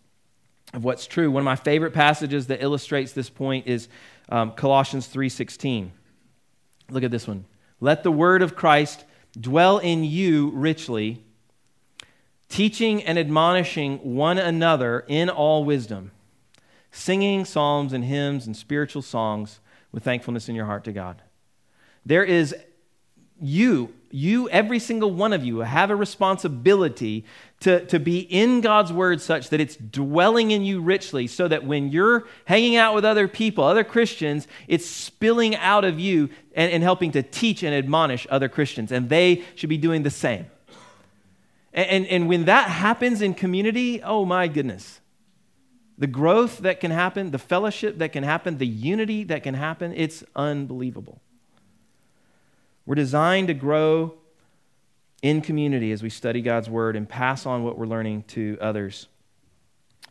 [0.74, 1.30] of what's true.
[1.30, 3.90] One of my favorite passages that illustrates this point is
[4.30, 5.90] um, Colossians 3:16.
[6.90, 7.46] Look at this one.
[7.82, 9.04] Let the word of Christ
[9.40, 11.24] dwell in you richly
[12.50, 16.12] teaching and admonishing one another in all wisdom,
[16.92, 19.60] singing psalms and hymns and spiritual songs
[19.92, 21.22] with thankfulness in your heart to God.
[22.06, 22.56] There is
[23.42, 27.24] you, you, every single one of you, have a responsibility
[27.62, 31.64] to, to be in God's word such that it's dwelling in you richly, so that
[31.64, 36.72] when you're hanging out with other people, other Christians, it's spilling out of you and,
[36.72, 38.92] and helping to teach and admonish other Christians.
[38.92, 40.48] And they should be doing the same.
[41.74, 45.02] And, and when that happens in community, oh my goodness.
[45.98, 49.94] The growth that can happen, the fellowship that can happen, the unity that can happen,
[49.94, 51.22] it's unbelievable.
[52.86, 54.16] We're designed to grow
[55.22, 59.08] in community as we study God's word and pass on what we're learning to others.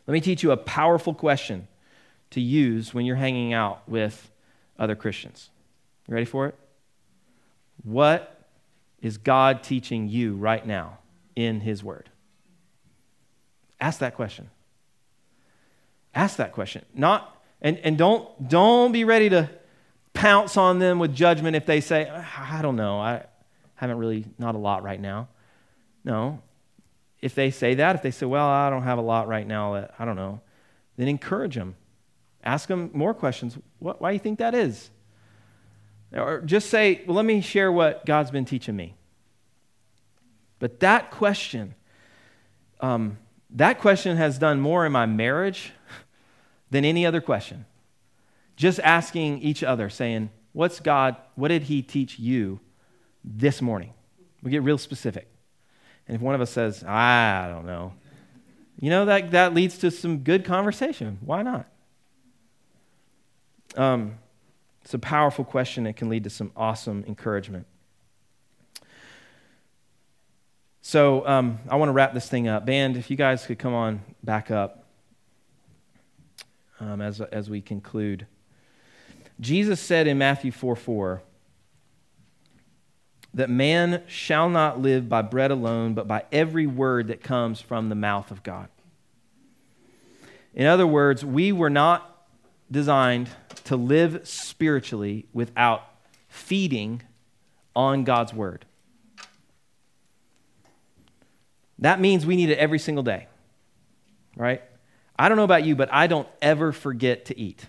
[0.07, 1.67] Let me teach you a powerful question
[2.31, 4.31] to use when you're hanging out with
[4.79, 5.51] other Christians.
[6.07, 6.55] You ready for it?
[7.83, 8.47] What
[9.01, 10.99] is God teaching you right now?
[11.39, 12.11] In His Word?
[13.81, 14.51] Ask that question.
[16.13, 16.85] Ask that question.
[16.93, 19.49] Not and, and don't don't be ready to
[20.15, 23.27] pounce on them with judgment if they say, I don't know, I
[23.77, 25.29] haven't really not a lot right now.
[26.03, 26.43] No.
[27.23, 29.89] If they say that, if they say, Well, I don't have a lot right now,
[29.97, 30.41] I don't know,
[30.97, 31.77] then encourage them.
[32.43, 33.57] Ask them more questions.
[33.79, 34.91] What, why do you think that is?
[36.13, 38.97] Or just say, Well, let me share what God's been teaching me.
[40.59, 41.75] But that question,
[42.81, 43.19] um,
[43.51, 45.73] that question has done more in my marriage
[46.71, 47.65] than any other question.
[48.57, 52.59] Just asking each other, saying, What's God, what did He teach you
[53.23, 53.93] this morning?
[54.43, 55.29] We get real specific.
[56.09, 57.93] And if one of us says, I don't know,
[58.81, 61.19] you know, that, that leads to some good conversation.
[61.21, 61.67] Why not?
[63.77, 64.19] Um,
[64.83, 65.87] it's a powerful question.
[65.87, 67.67] It can lead to some awesome encouragement.
[70.89, 72.65] So um, I want to wrap this thing up.
[72.65, 74.87] Band, if you guys could come on back up
[76.81, 78.27] um, as, as we conclude.
[79.39, 81.23] Jesus said in Matthew 4 4
[83.35, 87.91] that man shall not live by bread alone, but by every word that comes from
[87.91, 88.71] the mouth of God.
[90.55, 92.27] In other words, we were not
[92.71, 93.29] designed
[93.65, 95.83] to live spiritually without
[96.31, 97.03] feeding
[97.77, 98.65] on God's word.
[101.81, 103.29] That means we need it every single day,
[104.37, 104.63] right?
[105.19, 107.67] I don't know about you, but I don't ever forget to eat.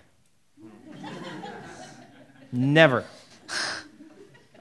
[2.52, 3.04] never.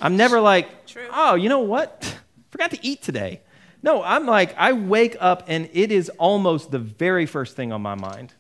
[0.02, 1.08] I'm never like, True.
[1.12, 2.18] oh, you know what?
[2.52, 3.42] Forgot to eat today.
[3.82, 7.82] No, I'm like, I wake up and it is almost the very first thing on
[7.82, 8.34] my mind.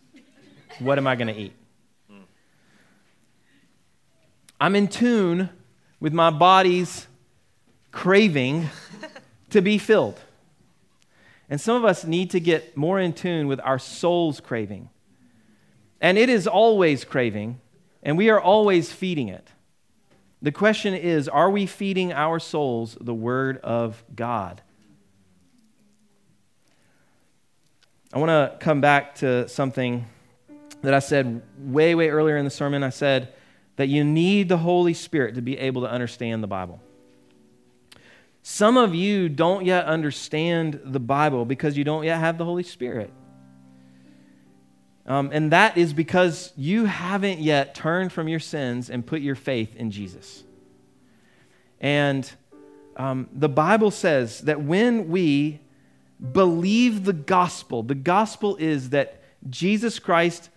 [0.79, 1.53] What am I going to eat?
[4.61, 5.49] I'm in tune
[5.99, 7.07] with my body's
[7.91, 8.69] craving
[9.51, 10.19] to be filled.
[11.49, 14.89] And some of us need to get more in tune with our soul's craving.
[15.99, 17.59] And it is always craving,
[18.03, 19.49] and we are always feeding it.
[20.41, 24.61] The question is are we feeding our souls the Word of God?
[28.13, 30.07] I want to come back to something
[30.81, 32.83] that I said way, way earlier in the sermon.
[32.83, 33.33] I said
[33.75, 36.81] that you need the Holy Spirit to be able to understand the Bible.
[38.41, 42.63] Some of you don't yet understand the Bible because you don't yet have the Holy
[42.63, 43.11] Spirit.
[45.05, 49.35] Um, and that is because you haven't yet turned from your sins and put your
[49.35, 50.43] faith in Jesus.
[51.81, 52.29] And
[52.95, 55.59] um, the Bible says that when we
[56.31, 60.49] believe the gospel, the gospel is that Jesus Christ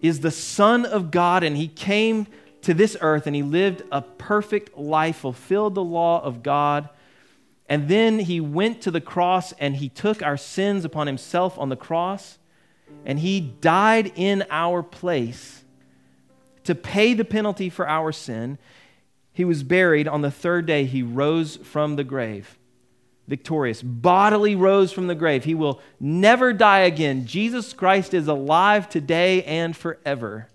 [0.00, 2.26] is the Son of God and he came
[2.62, 6.88] to this earth and he lived a perfect life, fulfilled the law of God.
[7.68, 11.68] And then he went to the cross and he took our sins upon himself on
[11.68, 12.38] the cross
[13.04, 15.64] and he died in our place
[16.64, 18.58] to pay the penalty for our sin.
[19.32, 20.08] He was buried.
[20.08, 22.58] On the third day, he rose from the grave,
[23.26, 25.44] victorious, bodily rose from the grave.
[25.44, 27.26] He will never die again.
[27.26, 30.48] Jesus Christ is alive today and forever.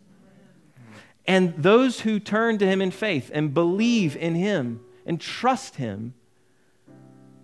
[1.25, 6.13] And those who turn to him in faith and believe in him and trust him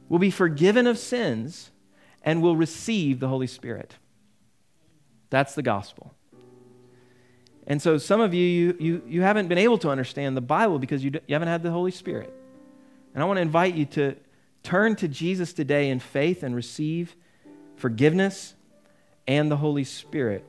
[0.10, 1.72] will be forgiven of sins
[2.24, 3.95] and will receive the Holy Spirit.
[5.30, 6.14] That's the gospel.
[7.68, 10.80] And so some of you, you, you, you haven't been able to understand the Bible
[10.80, 12.34] because you, you haven't had the Holy Spirit.
[13.14, 14.16] And I want to invite you to
[14.64, 17.16] turn to Jesus today in faith and receive
[17.76, 18.55] forgiveness
[19.28, 20.43] and the Holy Spirit.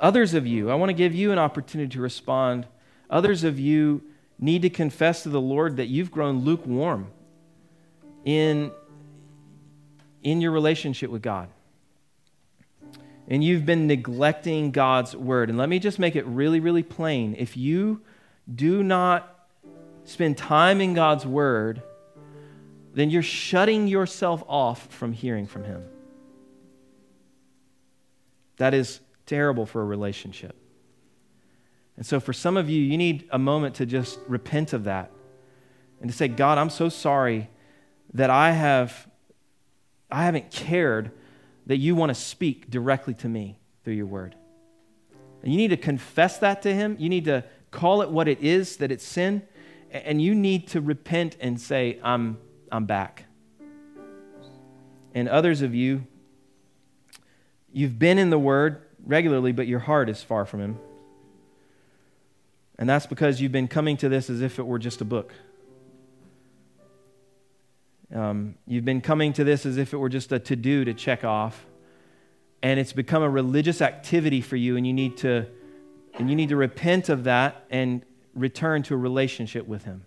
[0.00, 2.66] Others of you, I want to give you an opportunity to respond.
[3.10, 4.02] Others of you
[4.38, 7.10] need to confess to the Lord that you've grown lukewarm
[8.26, 8.70] in,
[10.22, 11.48] in your relationship with God
[13.28, 15.48] and you've been neglecting God's word.
[15.48, 17.34] And let me just make it really, really plain.
[17.38, 18.02] If you
[18.52, 19.48] do not
[20.04, 21.82] spend time in God's word,
[22.94, 25.84] then you're shutting yourself off from hearing from Him.
[28.58, 30.56] That is terrible for a relationship.
[31.96, 35.10] And so, for some of you, you need a moment to just repent of that
[36.00, 37.48] and to say, God, I'm so sorry
[38.16, 39.08] that I have
[40.10, 41.10] I haven't cared
[41.66, 44.36] that you want to speak directly to me through your word.
[45.42, 46.96] And you need to confess that to him.
[46.98, 49.42] You need to call it what it is, that it's sin.
[49.90, 52.38] And you need to repent and say, I'm,
[52.70, 53.24] I'm back.
[55.12, 56.06] And others of you,
[57.72, 60.78] you've been in the word regularly, but your heart is far from him.
[62.78, 65.32] And that's because you've been coming to this as if it were just a book.
[68.16, 70.94] Um, you've been coming to this as if it were just a to do to
[70.94, 71.66] check off.
[72.62, 75.46] And it's become a religious activity for you, and you need to,
[76.14, 78.02] and you need to repent of that and
[78.34, 80.06] return to a relationship with Him.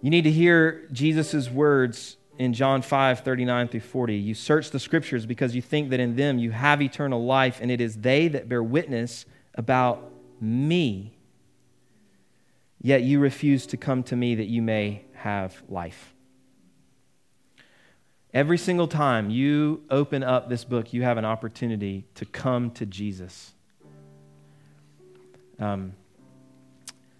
[0.00, 4.14] You need to hear Jesus' words in John 5 39 through 40.
[4.14, 7.72] You search the scriptures because you think that in them you have eternal life, and
[7.72, 9.26] it is they that bear witness
[9.56, 11.18] about me.
[12.80, 16.12] Yet you refuse to come to me that you may have life.
[18.34, 22.84] Every single time you open up this book, you have an opportunity to come to
[22.84, 23.54] Jesus.
[25.58, 25.94] Um,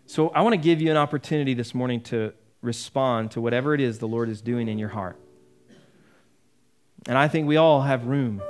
[0.04, 3.80] so I want to give you an opportunity this morning to respond to whatever it
[3.80, 5.18] is the Lord is doing in your heart.
[7.08, 8.42] And I think we all have room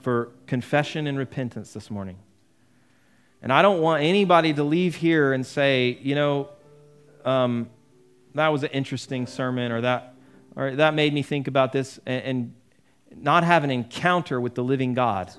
[0.00, 2.18] for confession and repentance this morning.
[3.42, 6.50] And I don't want anybody to leave here and say, you know,
[7.24, 7.68] um,
[8.34, 10.14] that was an interesting sermon, or that,
[10.56, 12.54] or that made me think about this, and, and
[13.16, 15.32] not have an encounter with the living God.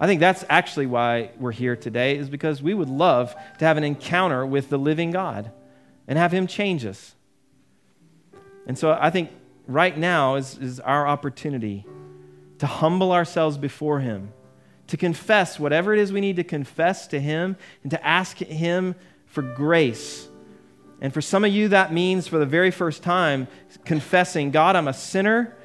[0.00, 3.76] I think that's actually why we're here today, is because we would love to have
[3.76, 5.50] an encounter with the living God
[6.06, 7.14] and have Him change us.
[8.66, 9.30] And so I think
[9.66, 11.84] right now is, is our opportunity
[12.58, 14.32] to humble ourselves before Him,
[14.86, 18.94] to confess whatever it is we need to confess to Him, and to ask Him
[19.26, 20.28] for grace.
[21.00, 23.46] And for some of you, that means for the very first time
[23.84, 25.56] confessing, God, I'm a sinner,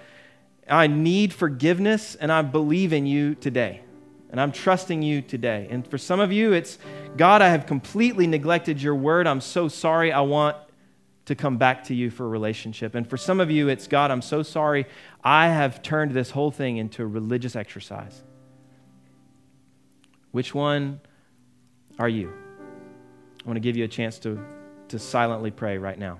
[0.69, 3.81] I need forgiveness, and I believe in you today.
[4.29, 5.67] And I'm trusting you today.
[5.69, 6.79] And for some of you, it's
[7.17, 9.27] God, I have completely neglected your word.
[9.27, 10.11] I'm so sorry.
[10.11, 10.57] I want
[11.25, 12.95] to come back to you for a relationship.
[12.95, 14.85] And for some of you, it's God, I'm so sorry.
[15.23, 18.23] I have turned this whole thing into a religious exercise.
[20.31, 20.99] Which one
[21.99, 22.33] are you?
[23.43, 24.43] I want to give you a chance to,
[24.93, 26.19] to silently pray right now.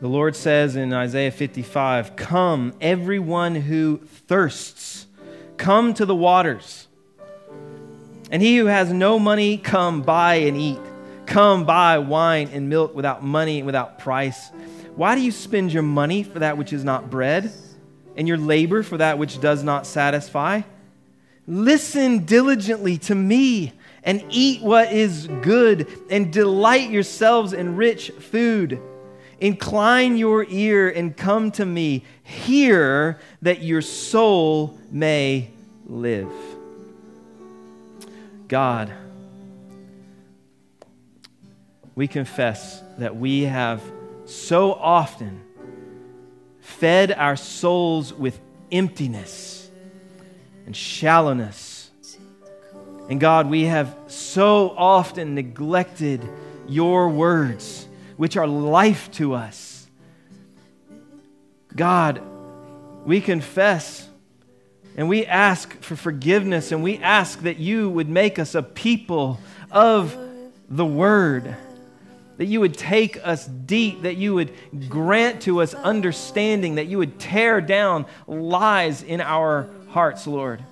[0.00, 5.06] The Lord says in Isaiah 55 Come, everyone who thirsts,
[5.56, 6.86] come to the waters.
[8.30, 10.78] And he who has no money, come buy and eat.
[11.26, 14.50] Come buy wine and milk without money and without price.
[14.94, 17.52] Why do you spend your money for that which is not bread,
[18.14, 20.62] and your labor for that which does not satisfy?
[21.48, 23.72] Listen diligently to me
[24.04, 28.80] and eat what is good, and delight yourselves in rich food.
[29.40, 32.04] Incline your ear and come to me.
[32.22, 35.50] Hear that your soul may
[35.86, 36.32] live.
[38.48, 38.92] God,
[41.94, 43.82] we confess that we have
[44.24, 45.42] so often
[46.60, 48.40] fed our souls with
[48.72, 49.70] emptiness
[50.66, 51.90] and shallowness.
[53.08, 56.28] And God, we have so often neglected
[56.68, 57.77] your words
[58.18, 59.86] which are life to us.
[61.74, 62.20] God,
[63.06, 64.06] we confess
[64.96, 69.38] and we ask for forgiveness and we ask that you would make us a people
[69.70, 70.18] of
[70.68, 71.56] the Word.
[72.38, 74.52] That you would take us deep, that you would
[74.88, 80.64] grant to us understanding, that you would tear down lies in our hearts, Lord.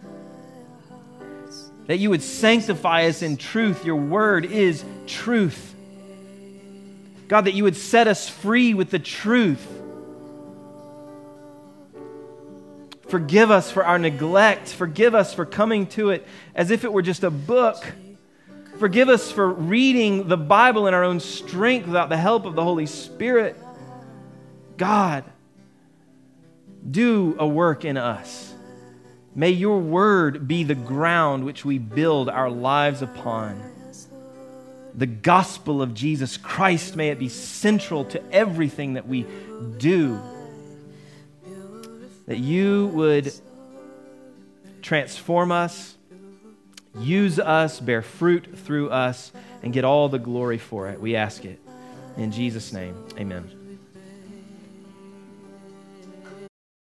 [1.86, 3.84] That you would sanctify us in truth.
[3.84, 5.76] Your word is truth.
[7.29, 9.66] God, that you would set us free with the truth.
[13.09, 14.68] Forgive us for our neglect.
[14.68, 17.85] Forgive us for coming to it as if it were just a book.
[18.79, 22.64] Forgive us for reading the Bible in our own strength without the help of the
[22.64, 23.57] Holy Spirit.
[24.77, 25.24] God,
[26.89, 28.53] do a work in us.
[29.35, 33.76] May your word be the ground which we build our lives upon
[34.97, 39.26] the gospel of Jesus Christ, may it be central to everything that we
[39.76, 40.20] do.
[42.26, 43.32] That you would
[44.80, 45.97] transform us,
[46.99, 49.30] use us, bear fruit through us,
[49.62, 51.01] and get all the glory for it.
[51.01, 51.61] We ask it.
[52.16, 53.55] In Jesus' name, amen.